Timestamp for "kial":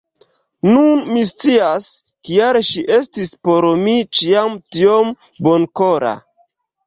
2.29-2.59